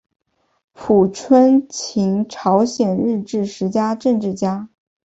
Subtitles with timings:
[0.73, 4.67] 朴春琴朝鲜日治时期政治家。